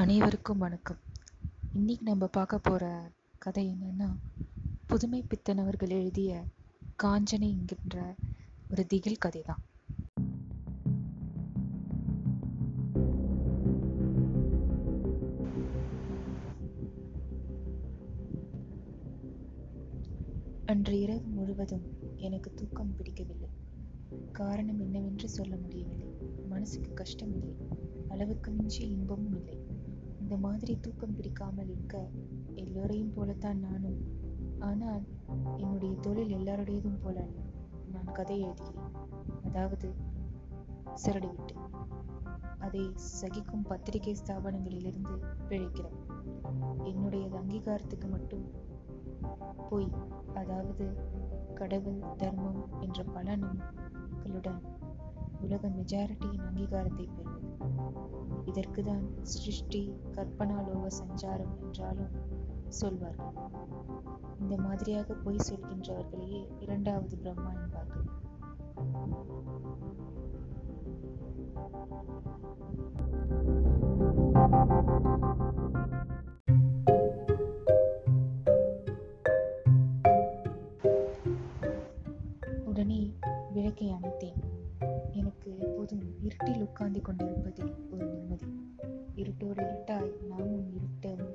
அனைவருக்கும் 0.00 0.58
வணக்கம். 0.58 0.96
இன்னைக்கு 1.72 2.04
நம்ம 2.04 2.26
பார்க்க 2.26 2.58
போற 2.58 3.10
கதை 3.38 3.76
என்னன்னா 3.76 4.08
புதுமை 4.86 5.22
பித்தன் 5.22 5.58
அவர்கள் 5.58 5.88
எழுதிய 5.88 6.44
காஞ்சனை 7.02 7.48
என்கின்ற 7.50 8.14
ஒரு 8.70 8.86
திகில் 8.86 9.18
கதை 9.18 9.42
தான் 9.42 9.62
அன்று 20.66 21.00
இரவு 21.00 21.20
முழுவதும் 21.20 21.86
எனக்கு 22.16 22.54
தூக்கம் 22.54 22.94
பிடிக்கவில்லை. 22.96 23.48
காரணம் 24.32 24.80
என்னவென்று 24.80 25.28
சொல்ல 25.28 25.56
முடியவில்லை. 25.56 26.08
மனசுக்கு 26.48 26.92
கஷ்டம் 26.92 27.34
இல்லை 27.36 27.56
அளவுக்கு 28.08 28.50
மிஞ்சி 28.50 28.88
இன்பமும் 28.88 29.36
இல்லை. 29.36 29.75
இந்த 30.26 30.36
மாதிரி 30.36 30.78
தூக்கம் 30.80 31.14
பிடிக்காமல் 31.14 31.68
இருக்க 31.68 32.10
எல்லோரையும் 32.54 33.12
போலத்தான் 33.12 33.58
நானும். 33.58 33.98
ஆனால் 34.58 35.02
என்னுடைய 35.56 35.96
தொழில் 35.96 36.34
எல்லாருடையதும் 36.36 37.00
போல 37.02 37.20
அல்ல 37.20 37.40
நான் 37.92 38.12
கதை 38.12 38.44
எழுதுகிறேன். 38.44 38.94
அதாவது 39.44 39.94
சிறடு 40.94 41.28
விட்டு. 41.28 41.54
அதை 42.58 42.92
சகிக்கும் 42.94 43.62
பத்திரிகை 43.62 44.16
ஸ்தாபனங்களிலிருந்து 44.26 45.14
பிழைக்கிறோம் 45.48 46.00
என்னுடையது 46.84 47.36
அங்கீகாரத்துக்கு 47.42 48.10
மட்டும் 48.10 48.50
பொய் 49.70 49.90
அதாவது 50.34 50.96
கடவுள் 51.54 52.02
தர்மம் 52.16 52.80
என்ற 52.80 53.02
பல 53.02 53.36
நம்பிக்கைகளுடன் 53.36 54.62
உலக 55.40 55.68
மெஜாரிட்டியின் 55.68 56.46
அங்கீகாரத்தை 56.48 57.08
பெறும். 57.16 57.25
இதற்குதான் 58.56 59.22
சிருஷ்டி 59.22 59.80
கற்பனா 60.12 60.56
லோக 60.66 60.88
சஞ்சாரம் 61.00 61.60
என்றாலும் 61.60 62.14
சொல்வார்கள் 62.68 63.34
இந்த 64.40 64.56
மாதிரியாக 64.56 65.14
பொய் 65.14 65.36
சொல்கின்றவர்களையே 65.36 66.48
இரண்டாவது 66.58 67.16
பிரம்மா 67.18 67.52
என்பார்கள் 67.52 68.04
உடனே 82.64 83.12
விளக்கை 83.52 83.92
அணைத்தேன். 83.92 84.40
எப்போதும் 85.86 86.14
இருட்டில் 86.22 86.60
உட்கார்ந்து 86.60 87.00
கொண்டிருப்பதில் 87.00 87.74
ஒரு 87.90 88.06
நிம்மதி. 88.06 88.46
இருட்டோடு 89.14 89.62
இருட்டாய் 89.62 90.12
நாமும் 90.28 90.72
இருட்டும். 90.74 91.26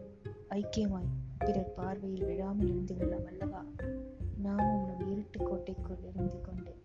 ஐக்கியமாய் 0.50 1.08
பிறர் 1.40 1.74
பார்வையில் 1.74 2.26
விழாமல் 2.26 2.68
இருந்து 2.68 2.96
விடலாம் 2.96 3.26
அல்லவா? 3.26 3.66
நாமும் 4.38 4.86
நம் 4.86 5.12
இருட்டு 5.12 5.44
கோட்டைக்குள் 5.44 5.98
இருந்து 6.14 6.42
கொண்டு 6.42 6.76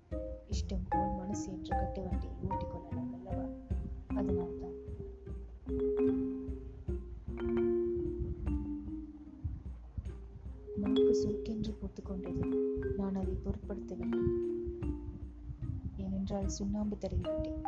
இஷ்டம் 0.51 0.87
போல் 0.89 1.15
மனசு 1.17 1.53
என்று 1.53 1.77
கட்டுவண்டி. 1.77 2.36
சுண்ணாம்பு 16.57 16.97
தடவிவிட்டேன். 17.01 17.63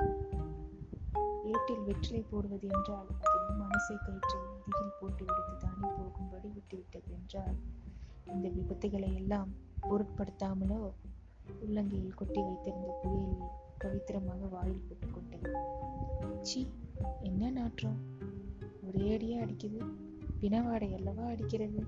ஏட்டில் 1.45 1.85
வெற்றிலை 1.87 2.25
போடுவது 2.31 2.69
என்றால் 2.69 3.09
அதில் 3.25 3.61
மனசை 3.61 3.95
கயிற்றை 4.05 4.41
நதியில் 4.41 4.97
போட்டு 5.01 5.25
விடுத்து 5.25 5.55
தானே 5.59 5.89
போகும்படி 5.99 6.49
விட்டுவிட்டது 6.49 7.11
என்றால் 7.11 7.57
இந்த 8.27 8.49
விபத்துகளை 8.49 9.15
எல்லாம் 9.15 9.51
பொருட்படுத்தாமலோ? 9.83 10.81
உள்ளங்கையில் 11.61 12.15
கொட்டி 12.15 12.43
வைத்திருந்த 12.43 12.99
புகையில் 13.03 13.47
பவித்திரமாக 13.81 14.49
வாயில் 14.51 14.83
போட்டுக்கொண்டேன் 14.87 15.49
சி 16.41 16.61
என்ன 17.23 17.51
நாற்றம்? 17.51 17.99
ஒரே 18.87 19.07
அடியா 19.17 19.41
அடிக்குது. 19.45 19.81
பிணவாடை 20.41 20.95
அல்லவா 20.95 21.25
அடிக்கிறது? 21.25 21.81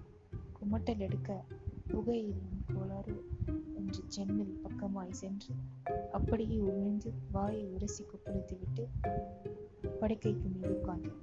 குமட்டல் 0.58 0.98
எடுக்க 0.98 1.44
புகையில் 1.86 2.34
என்று 3.90 4.06
ஜன்னல் 4.06 4.60
பக்கமாய் 4.62 5.10
சென்று 5.10 5.54
அப்படியே 6.12 6.58
உமிழ்ந்து 6.58 7.12
வாயை 7.32 7.66
உரசி 7.66 8.04
கொப்பளித்து 8.04 8.58
விட்டு 8.58 8.88
படுக்கைக்கு 10.00 10.48
மீது 10.48 10.68
உட்கார்ந்தேன். 10.68 11.22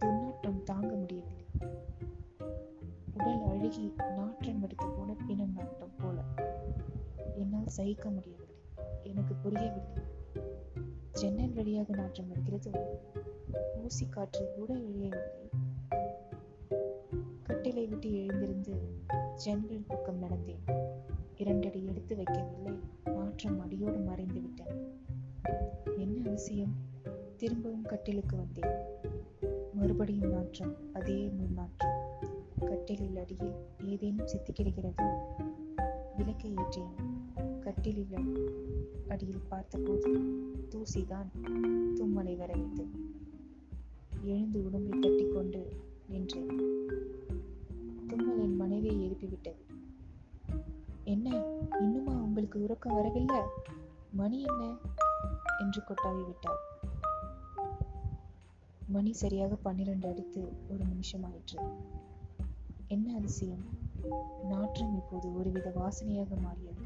துர்நாற்றம் 0.00 0.62
தாங்க 0.62 0.94
முடியவில்லை. 0.94 1.44
உடல் 3.14 3.42
அழுகி 3.42 3.94
நாற்றம் 4.16 4.62
எடுத்து 4.62 4.86
போன 4.86 5.16
பிணம் 5.26 5.52
நாட்டம் 5.52 5.94
போல. 5.96 6.24
என்னால் 7.34 7.66
சகிக்க 7.66 8.10
முடியவில்லை. 8.10 8.54
எனக்கு 9.02 9.34
புரியவில்லை. 9.34 10.02
ஜன்னல் 11.12 11.52
வழியாக 11.52 11.94
நாற்றம் 11.94 12.28
வருகிறது. 12.28 12.70
ஊசி 13.82 14.06
காற்று 14.08 14.52
கூட 14.56 14.74
இழையவில்லை 14.74 15.50
கட்டிலை 17.42 17.88
விட்டு 17.88 18.14
எழுந்திருந்து 18.14 19.02
ஜன்னல் 19.34 19.84
பக்கம் 19.86 20.22
நடந்தேன். 20.22 20.88
இரண்டடி 21.40 21.86
எடுத்து 21.86 22.16
வைக்கவில்லை. 22.16 22.78
மாற்றம் 23.14 23.60
அடியோடு 23.60 23.98
மறைந்து 23.98 24.40
விட்டேன் 24.40 24.76
என்ன 25.96 26.28
அவசியம் 26.28 26.74
திரும்பவும் 27.36 27.82
கட்டிலுக்கு 27.82 28.36
வந்தேன். 28.36 28.74
மறுபடியும் 29.74 30.30
நாற்றம் 30.30 30.74
அதே 30.92 31.28
முன்னாற்றம் 31.28 31.98
கட்டிலில் 32.64 33.16
அடியில் 33.16 33.54
ஏதேனும் 33.84 34.26
சித்தி 34.26 34.52
கிடக்கிறதோ 34.52 35.08
விளக்கை 36.16 36.54
ஏற்றேன். 36.54 36.94
கட்டிலில் 37.60 38.52
அடியில் 39.08 39.46
பார்த்தபோது 39.48 40.10
தூசிதான் 40.68 41.30
தும்மலை 41.94 42.36
வர 42.36 42.52
எழுந்து 44.22 44.64
உடம்பை 44.64 44.98
தட்டிக்கொண்டு 44.98 45.68
நின்றேன். 46.08 46.60
இன்னுமா 52.60 52.74
உறக்கம் 52.74 52.94
வரவில்லை? 52.94 53.40
மணி 54.12 54.42
என்ன? 54.42 54.76
என்று 55.58 55.82
கொட்டாவி 55.82 56.26
விட்டாள். 56.26 56.58
மணி 58.88 59.12
சரியாக 59.12 59.54
பன்னிரண்டு 59.54 60.08
அடித்து 60.08 60.52
ஒரு 60.68 60.84
நிமிஷம் 60.84 61.22
ஆயிற்று. 61.22 61.62
என்ன 62.86 63.14
அதிசயம்? 63.14 63.64
நாற்றம் 64.48 64.96
இப்போது 64.96 65.36
ஒருவித 65.36 65.72
வாசனையாக 65.74 66.40
மாறியது. 66.40 66.82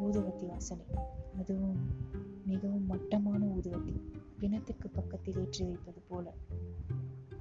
ஊதுவத்தி 0.00 0.46
வாசனை. 0.46 0.84
அதுவும் 1.38 1.90
மிகவும் 2.46 2.86
மட்டமான 2.86 3.46
ஊதுவத்தி. 3.46 4.00
பிணத்துக்கு 4.38 4.88
பக்கத்தில் 4.88 5.38
ஏற்றி 5.38 5.64
வைப்பது 5.64 6.02
போல. 6.08 6.32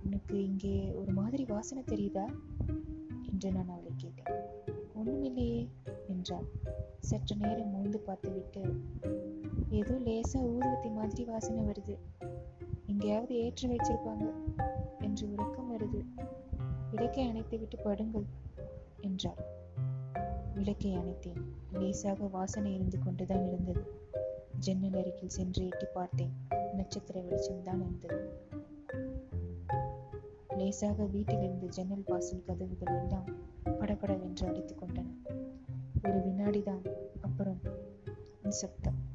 உனக்கு 0.06 0.46
இங்கே 0.46 0.94
ஒரு 0.94 1.12
மாதிரி 1.12 1.46
வாசனை 1.46 1.84
தெரியுதா? 1.84 2.36
என்று 3.32 3.52
நான் 3.52 3.70
அவளை 3.70 3.92
கேட்டேன். 3.96 4.77
ஒண்ணுமில்லையே 5.00 5.68
என்றாள் 6.08 6.48
சற்று 7.00 7.36
நேரம் 7.36 7.70
மூழ்ந்து 7.70 8.00
பார்த்துவிட்டு 8.00 8.62
ஏதோ 9.70 9.94
லேசா 10.00 10.40
ஊதுவத்தி 10.46 10.94
மாதிரி 10.94 11.24
வாசனை 11.24 11.64
வருது. 11.66 11.96
எங்கேயாவது 12.86 13.36
ஏற்றி 13.36 13.68
வச்சிருப்பாங்க 13.68 14.26
என்று 15.00 15.32
உறக்கம் 15.32 15.72
வருது. 15.74 16.02
விளக்கை 16.92 17.28
அணைத்து 17.28 17.60
விட்டு 17.60 17.78
படுங்கள் 17.78 18.28
என்றாள். 19.02 19.42
விளக்கை 20.54 20.98
அணைத்தேன். 20.98 21.42
லேசாக 21.72 22.28
வாசனை 22.28 22.74
இருந்து 22.74 23.00
கொண்டுதான் 23.00 23.48
இருந்தது. 23.48 23.86
ஜன்னல் 24.60 24.94
அருகில் 24.94 25.30
சென்று 25.30 25.66
எட்டி 25.66 25.86
பார்த்தேன். 25.94 26.34
நட்சத்திர 26.74 27.20
வெளிச்சம்தான் 27.20 27.82
இருந்தது 27.82 28.20
லேசாக 30.58 31.04
வீட்டிலிருந்து 31.04 31.68
ஜன்னல் 31.68 32.04
வாசல் 32.06 32.44
கதவுகள் 32.44 32.96
எல்லாம் 32.98 33.28
படபடவென்று 33.80 34.48
அடித்துக் 34.48 34.84
கொண்டன. 34.84 35.08
ஒரு 36.04 36.18
வினாடிதான் 36.18 36.86
அப்புறம் 37.22 37.60
சப்தம். 38.48 39.06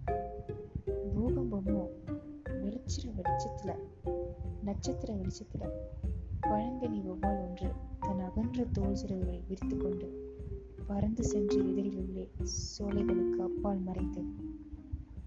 பூகம்பமோ 0.87 1.87
வெளிச்சிற 2.47 3.07
வெளிச்சத்துல 3.07 3.75
நட்சத்திர 4.63 5.15
வெளிச்சத்துல 5.15 5.69
பழங்கனி 6.41 7.03
ஒவ்வால் 7.03 7.49
ஒன்று 7.49 7.73
தன் 8.01 8.19
அகன்ற 8.19 8.65
தோல் 8.73 8.97
சிறகுகளை 9.07 9.41
விரித்து 9.49 9.77
கொண்டு 9.77 10.37
பறந்து 10.87 11.25
சென்று 11.25 11.71
எதிரில் 11.71 11.97
உள்ளே 11.97 12.31
சோலைகளுக்கு 12.79 13.43
அப்பால் 13.43 13.79
மறைந்தது 13.79 14.27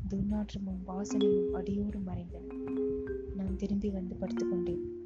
துர்நாற்றமும் 0.09 0.83
வாசனையும் 0.87 1.51
அடியோடு 1.51 1.99
மறைந்தன. 1.99 2.53
நான் 3.35 3.57
திரும்பி 3.57 3.89
வந்து 3.89 4.15
படுத்துக்கொண்டேன் 4.19 5.04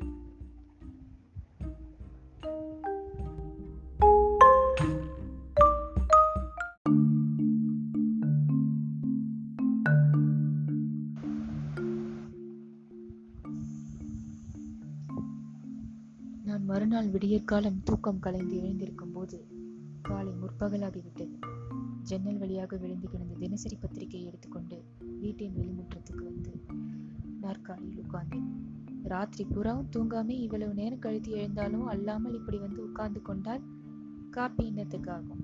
மறுநாள் 16.79 17.07
விடியற்காலம் 17.07 17.83
தூக்கம் 17.83 18.19
கலைந்து 18.19 18.57
எழுந்திருக்கும் 18.57 19.11
போது 19.11 19.47
காலை 20.01 20.33
முற்பகலாகிவிட்டது. 20.33 21.39
ஜன்னல் 22.03 22.37
வழியாக 22.37 22.77
விழுந்து 22.77 23.09
கிடந்த 23.09 23.33
தினசரி 23.33 23.75
பத்திரிகையை 23.75 24.27
எடுத்துக்கொண்டு 24.27 24.83
வீட்டின் 25.19 25.53
வெளிமுற்றத்துக்கு 25.53 26.23
வந்து 26.23 26.63
நாற்காலியில் 27.41 28.03
உட்கார்ந்தேன். 28.03 28.47
ராத்திரி 29.03 29.49
புறாவும் 29.49 29.89
தூங்காமே 29.95 30.29
இவ்வளவு 30.29 30.73
நேரம் 30.73 30.99
கழித்து 30.99 31.31
எழுந்தாலும் 31.31 31.85
அல்லாமல் 31.85 32.33
இப்படி 32.33 32.57
வந்து 32.57 32.83
உட்கார்ந்து 32.83 33.21
கொண்டால் 33.21 33.61
காப்பி 34.29 34.71
இன்னத்துக்காகும் 34.71 35.43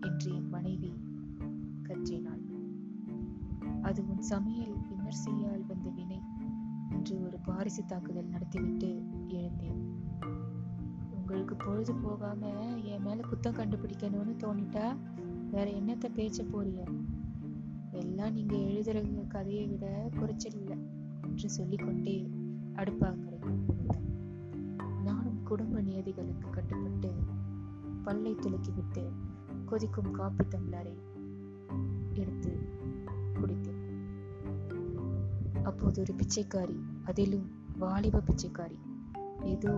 என்று 0.00 0.34
என் 0.34 0.48
மனைவி 0.48 0.92
கற்றினாள். 1.82 2.44
அது 3.82 4.08
உன் 4.08 4.22
சமையல் 4.22 4.76
விமர்சையால் 4.90 5.66
வந்த 5.66 5.90
வினை 5.90 6.20
என்று 6.90 7.22
ஒரு 7.22 7.38
பாரிசு 7.38 7.84
தாக்குதல் 7.84 8.26
நடத்திவிட்டு 8.26 9.02
எழுந்தேன். 9.26 9.93
அவளுக்கு 11.34 11.56
பொழுது 11.56 11.94
போகாம 11.94 12.48
என் 12.82 13.02
மேல 13.02 13.20
குத்தம் 13.20 13.56
கண்டுபிடிக்கணும்னு 13.56 14.34
தோணிட்டா 14.38 14.96
வேற 15.50 15.70
என்னத்த 15.70 16.06
பேச்ச 16.16 16.44
போறிய? 16.50 16.84
எல்லாம் 17.90 18.32
நீங்க 18.32 18.56
எழுதுற 18.56 19.26
கதையை 19.26 19.66
விட 19.66 20.10
குறைச்சல் 20.18 20.52
இல்லை 20.52 20.76
என்று 21.22 21.50
சொல்லிக்கொண்டே 21.50 22.30
அடுப்பாங்கரைக்கு 22.74 23.54
நானும் 25.04 25.42
குடும்ப 25.42 25.80
நியதிகளுக்கு 25.80 26.50
கட்டுப்பட்டு 26.50 27.12
பல்லை 28.04 28.34
துளக்கிவிட்டு 28.34 29.04
கொதிக்கும் 29.64 30.10
காப்பி 30.10 30.44
டம்ளரை 30.44 30.96
எடுத்து 32.12 32.58
குடித்தேன். 33.34 33.82
அப்போது 35.62 36.00
ஒரு 36.00 36.14
பிச்சைக்காரி 36.14 36.78
அதிலும் 37.04 37.50
வாலிப 37.78 38.22
பிச்சைக்காரி 38.26 38.78
ஏதோ 39.42 39.72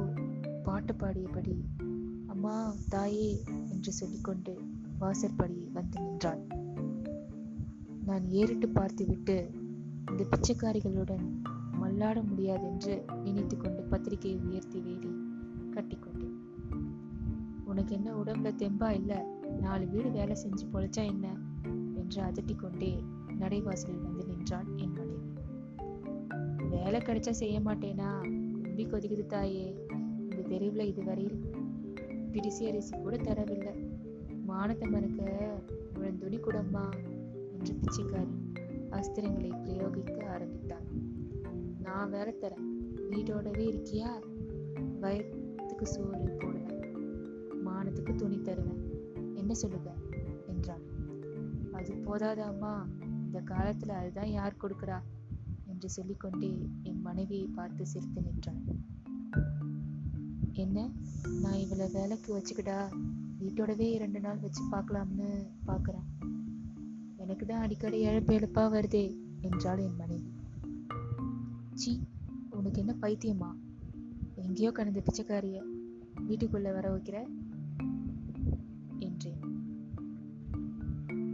பாட்டு 0.67 0.95
பாடியபடி 0.95 1.65
அம்மா 2.27 2.75
தாயே 2.89 3.43
என்று 3.73 3.93
சொல்லிக்கொண்டு 3.93 4.53
வாசற்படி 4.99 5.71
வந்து 5.73 6.01
நின்றாள் 6.01 6.47
நான் 8.07 8.25
ஏறிட்டு 8.31 8.69
பார்த்துவிட்டு 8.69 9.51
இந்த 10.11 10.27
பிச்சைக்காரிகளுடன் 10.31 11.25
மல்லாட 11.83 12.23
முடியாதென்று 12.23 13.05
நினைத்து 13.25 13.57
கொண்டு 13.57 13.83
பத்திரிகையை 13.83 14.41
உயர்த்தி 14.41 14.81
வேடி 14.81 15.09
கட்டிக்கொண்டேன் 15.71 16.35
உனக்கு 17.65 17.95
என்ன 17.95 18.13
உடம்புல 18.15 18.55
தெம்பா 18.55 18.91
இல்லை? 18.91 19.17
நாலு 19.61 19.87
வீடு 19.87 20.11
வேலை 20.11 20.37
செஞ்சு 20.45 20.67
பொழைச்சா 20.73 21.05
என்ன? 21.07 21.37
என்று 21.97 22.23
அதட்டி 22.23 22.57
கொண்டே 22.57 23.05
நடைவாசலில் 23.39 24.03
வந்து 24.03 24.27
நின்றாள் 24.27 24.67
என் 24.77 24.93
மனைவி. 24.93 25.33
வேலை 26.71 27.01
கிடைச்சா 27.01 27.31
செய்ய 27.31 27.61
மாட்டேனா? 27.61 28.11
கும்பி 28.63 28.87
கொதிக்குது 28.87 29.27
தாயே. 29.27 29.87
தெருவில் 30.49 30.79
தெருவுல 30.79 30.87
இதுவரையில் 30.87 31.45
பிடிசி 32.33 32.69
அரிசி 32.69 32.97
கூட 32.97 33.17
தரவில்லை. 33.17 33.89
மானத்தை 34.47 34.91
மறுக்க 34.91 35.55
உழன் 35.95 36.19
துணி 36.19 36.41
என்று 37.53 37.75
பிச்சைக்காரி 37.75 38.35
அஸ்திரங்களை 38.91 39.63
பிரயோகிக்க 39.63 40.29
ஆரம்பித்தான். 40.29 40.87
நான் 41.83 42.11
வேற 42.11 42.35
தரேன். 42.41 42.65
வீட்டோடவே 43.11 43.65
இருக்கியா? 43.71 44.09
வயத்துக்கு 45.01 45.83
சோறு 45.83 46.37
போடுவேன் 46.39 46.81
மானத்துக்கு 47.67 48.15
துணி 48.15 48.41
தருவேன். 48.43 48.91
என்ன 49.35 49.55
சொல்லுங்க? 49.55 49.95
என்றாள் 50.47 50.81
அது 51.73 51.95
போதாதாம்மா 51.95 52.87
இந்த 53.25 53.41
காலத்துல 53.41 53.89
அதுதான் 53.89 54.29
யார் 54.29 54.57
கொடுக்குறா? 54.63 54.99
என்று 55.67 55.89
சொல்லிக்கொண்டே 55.89 56.69
என் 56.83 57.01
மனைவியை 57.01 57.47
பார்த்து 57.47 57.87
சிரித்து 57.87 58.23
நின்றாள் 58.23 58.76
என்ன? 60.57 60.91
நான் 61.41 61.55
இவளை 61.55 61.89
வேலைக்கு 61.93 62.39
வச்சுக்கிட்டா 62.39 62.91
வீட்டோடவே 63.41 63.91
இரண்டு 63.91 64.21
நாள் 64.21 64.39
வச்சு 64.39 64.65
பார்க்கலாம்னு 64.71 65.47
பார்க்குறேன். 65.67 66.07
எனக்கு 67.17 67.47
தான் 67.47 67.61
அடிக்கடி 67.61 68.01
இழப்பு 68.01 68.35
எழுப்பா 68.35 68.73
வருதே 68.73 69.17
என்றாள் 69.41 69.79
என் 69.79 69.97
மனைவி. 69.97 70.33
சி 71.75 72.01
உனக்கு 72.51 72.81
என்ன 72.81 72.95
பைத்தியமா? 73.01 73.55
எங்கேயோ 74.35 74.73
கடந்த 74.73 75.01
பிச்சைக்காரிய 75.01 75.63
வீட்டுக்குள்ள 76.29 76.73
வர 76.73 76.97
வைக்கிற? 76.97 77.27
என்றேன். 78.99 79.41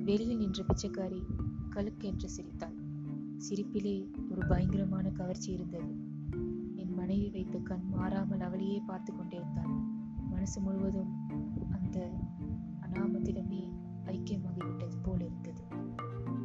வெளியில் 0.04 0.36
நின்ற 0.36 0.64
பிச்சைக்காரி 0.64 1.22
கழுக்கென்று 1.70 2.24
சிரித்தாள். 2.24 2.74
சிரிப்பிலே 3.50 4.10
ஒரு 4.30 4.46
பயங்கரமான 4.46 5.10
கவர்ச்சி 5.10 5.52
இருந்தது. 5.52 6.10
மனைவி 7.02 7.30
வைத்த 7.30 7.58
கண் 7.58 7.82
மாறாமல் 7.88 8.40
அவளையே 8.40 8.78
பார்த்து 8.78 9.16
கொண்டிருந்தாள். 9.16 9.70
மனசு 10.30 10.60
முழுவதும் 10.60 11.28
அந்த 11.70 12.10
அனாமத்திடமே 12.80 13.70
ஐக்கியமாகிவிட்டது 14.04 14.92
போல 15.02 15.24
இருந்தது. 15.24 15.62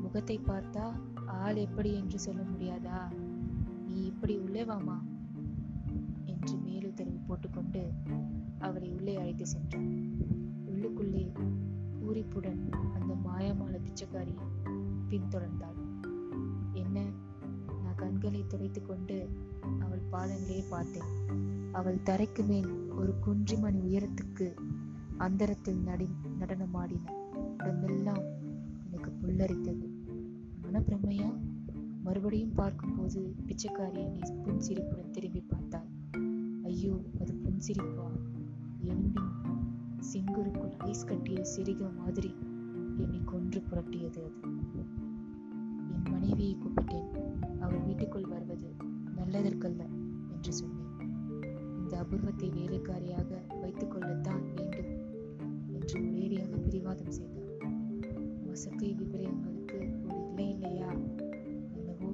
முகத்தை 0.01 0.39
பார்த்தா 0.39 0.99
ஆள் 1.25 1.55
எப்படி 1.55 1.93
என்று 1.93 2.19
சொல்ல 2.19 2.41
முடியாதா? 2.41 3.11
நீ 3.87 4.05
இப்படி 4.05 4.37
உள்ளே 4.37 4.65
வாமா? 4.65 4.97
என்று 6.25 6.57
மேலுத்தரவு 6.57 7.25
போட்டுக்கொண்டு 7.27 7.91
அவரை 8.59 8.93
உள்ளே 8.93 9.15
அழைத்து 9.15 9.45
சென்றான். 9.45 9.91
உள்ளுக்குள்ளே 10.65 11.31
பூரிப்புடன் 11.99 12.69
அந்த 12.93 13.13
மாயமான 13.13 13.79
பிச்சைக்காரி 13.79 14.35
பின்தொடர்ந்தாள். 15.09 15.77
என்ன? 16.71 17.03
நான் 17.83 17.95
கண்களை 17.95 18.45
துடைத்துக் 18.47 18.87
கொண்டு 18.87 19.29
அவள் 19.79 20.01
பாதங்களே 20.11 20.63
பார்த்தேன். 20.69 21.09
அவள் 21.71 21.99
தரைக்கு 22.05 22.47
மேல் 22.47 22.91
ஒரு 22.91 23.13
குன்றிமணி 23.25 23.79
உயரத்துக்கு 23.79 24.53
அந்தரத்தில் 25.17 25.77
நடி 25.77 26.07
நடனமாடின 26.39 27.11
உடம்பெல்லாம் 27.57 28.23
எனக்கு 28.91 29.11
புல்லரித்தது. 29.21 29.89
மனப்பிரமையா? 30.63 31.37
மறுபடியும் 32.03 32.53
பார்க்கும்போது 32.53 33.35
பிச்சைக்காரி 33.47 33.97
என்னை 33.97 34.19
புன்சிரிப்புடன் 34.43 35.11
திரும்பி 35.11 35.39
பார்த்தாள். 35.39 35.87
ஐயோ 36.63 37.01
அது 37.21 37.33
புன்சிரிப்பா? 37.33 38.07
எலும்பின் 38.79 39.31
சிங்குருக்குள் 40.13 40.77
ஐஸ் 40.77 41.05
கட்டிய 41.05 41.41
சிறிக 41.57 41.95
மாதிரி 41.97 42.35
என்னை 42.97 43.21
கொன்று 43.25 43.63
புரட்டியது 43.71 44.21
அது. 44.21 44.33
என் 45.91 46.11
மனைவியை 46.11 46.57
கூப்பிட்டேன். 46.57 47.26
குடும்பத்தை 52.09 52.49
வேலைக்காரியாக 52.49 53.59
வைத்துக் 53.61 53.91
கொள்ளத்தான் 53.91 54.43
வேண்டும் 54.53 54.91
என்று 55.73 55.99
ஒரேடியாக 56.01 56.63
பிடிவாதம் 56.63 57.11
செய்தார். 57.11 57.53
மசக்கை 58.45 58.89
விபரீதங்களுக்கு 58.93 59.77
ஒரு 60.05 60.27
இல்லை 60.27 60.49
இல்லையா? 60.49 60.91
என்னவோ 61.75 62.09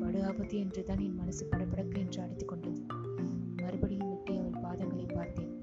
படு 0.00 0.24
ஆபத்து 0.24 0.58
என்றுதான் 0.58 0.98
என் 0.98 1.14
மனசு 1.14 1.46
படபடக்க 1.46 1.98
என்று 1.98 2.22
அடித்துக் 2.22 2.48
கொண்டது. 2.48 2.80
மறுபடியும் 3.62 4.08
விட்டு 4.08 4.38
அவள் 4.38 4.62
பாதங்களை 4.62 5.14
பார்த்தேன். 5.14 5.54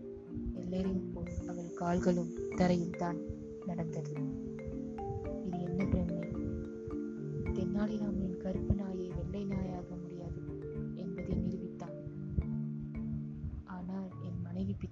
எல்லோரையும் 0.53 1.12
போல் 1.13 1.48
அவள் 1.48 1.74
கால்களும் 1.74 2.34
தரையில் 2.55 2.98
தான் 2.98 3.20
நடந்தது. 3.65 4.13
இது 5.46 5.60
என்ன 5.60 5.86
பிரமை? 5.86 6.20
தென்னாலிராமனின் 7.53 8.38
கருப்பு 8.38 8.75
நாயை 8.75 9.05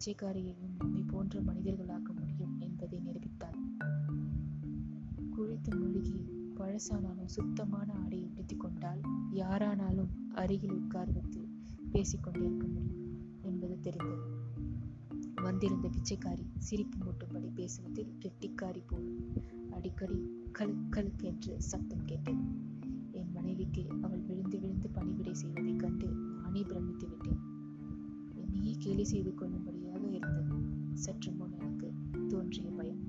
பிச்சைக்காரியையும் 0.04 0.76
நம்மை 0.78 1.02
போன்ற 1.02 1.42
மனிதர்களாக்க 1.42 2.14
முடியும் 2.20 2.60
என்பதை 2.60 3.00
நிரூபித்தார். 3.00 3.58
குளித்து 5.38 5.80
முழுகி 5.80 6.26
பழசானாலும் 6.56 7.26
சுத்தமான 7.26 7.94
ஆடையை 7.94 8.28
உடுத்திக் 8.30 8.60
கொண்டால் 8.60 9.02
யாரானாலும் 9.34 10.10
அருகில் 10.30 10.74
உட்கார்ந்து 10.74 11.48
பேசிக்கொண்டிருக்க 11.92 12.68
முடியும் 12.74 13.20
என்பது 13.42 13.80
தெரிந்தது. 13.80 14.22
வந்திருந்த 15.36 15.90
பிச்சைக்காரி 15.90 16.46
சிரிப்பு 16.58 16.98
மூட்டும்படி 16.98 17.50
பேசுவதில் 17.54 18.18
கெட்டிக்காரி 18.20 18.82
போல் 18.88 19.18
அடிக்கடி 19.70 20.46
கழு 20.60 20.76
கழுக் 20.90 21.24
என்று 21.24 21.62
சத்தம் 21.62 22.06
கேட்டது. 22.06 22.44
என் 23.12 23.32
மனைவிக்கு 23.32 23.86
அவள் 24.02 24.20
விழுந்து 24.20 24.60
விழுந்து 24.60 24.90
பணிவிடை 24.90 25.34
செய்வதைக் 25.34 25.80
கண்டு 25.80 26.08
நானே 26.08 26.62
பிரமித்து 26.62 27.10
விட்டேன். 27.10 27.53
கேலி 28.94 29.06
செய்து 29.06 29.34
கொள்ளும்படியாக 29.34 30.08
இருந்தது. 30.08 30.56
சற்று 30.94 31.32
முன் 31.32 31.52
எனக்கு 31.60 31.94
தோன்றிய 32.28 32.70
பயம். 32.70 33.00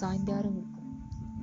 சாயந்தாரம் 0.00 0.56
இருக்கும். 0.56 0.98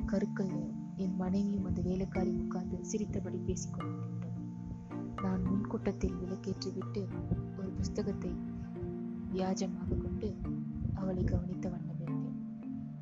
கருக்கள் 0.06 0.48
நேரம். 0.48 0.94
என் 0.96 1.16
மனைவியும் 1.16 1.66
அந்த 1.66 1.82
வேலைக்காரி 1.82 2.30
உட்கார்ந்து 2.30 2.86
சிரித்தபடி 2.86 3.38
பேசிக்கொண்டிருந்தோம் 3.38 5.22
நான் 5.22 5.44
முன்கூட்டத்தில் 5.44 6.14
விளக்கேற்றிவிட்டு 6.14 7.08
ஒரு 7.60 7.70
புஸ்தகத்தை 7.70 8.32
வியாஜமாக 9.34 9.98
கொண்டு 9.98 10.36
அவளை 10.94 11.24
கவனித்த 11.24 11.70
வண்ணம் 11.70 12.02
இருந்தேன் 12.02 12.40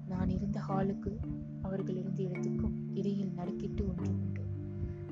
நான் 0.08 0.30
இருந்த 0.30 0.62
ஹாலுக்கு 0.68 1.18
அவர்கள் 1.62 1.96
இருந்த 1.96 2.24
இடத்துக்கும் 2.24 2.96
இடையில் 2.96 3.36
நடுக்கிட்டு 3.38 3.88
ஒன்று 3.88 4.12
உண்டு. 4.12 4.42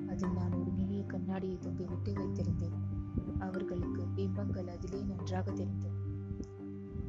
அதில் 0.10 0.32
நான் 0.32 0.54
ஒரு 0.54 0.72
நிறைய 0.72 1.04
கண்ணாடியை 1.04 1.58
தொங்கிவிட்டு 1.58 2.14
வைத்திருந்தேன். 2.14 2.87
அவர்களுக்கு 3.40 4.04
பிம்பங்கள் 4.16 4.70
நன்றாக 5.08 5.52
தெரிந்தது. 5.52 5.96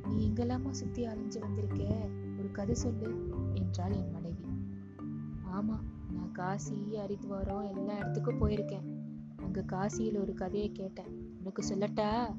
நீ 0.09 0.29
எங்கெல்லாமா 0.29 0.71
சுத்தி 0.71 1.05
அலைஞ்சு 1.05 1.41
வந்திருக்க? 1.41 2.09
ஒரு 2.39 2.51
கதை 2.51 2.75
சொல்லு 2.75 3.31
என்றாள் 3.55 3.93
என் 3.93 4.11
மனைவி. 4.11 4.45
ஆமா 5.45 5.81
நான் 6.13 6.33
காசி 6.33 6.75
ஹரித்வாரம் 6.75 7.77
எல்லா 7.77 7.97
இடத்துக்கும் 7.97 8.41
போயிருக்கேன். 8.41 8.97
அங்க 9.37 9.65
காசியில 9.67 10.21
ஒரு 10.21 10.35
கதையை 10.35 10.73
கேட்டேன். 10.73 11.39
உனக்கு 11.39 11.67
சொல்லட்டா? 11.75 12.37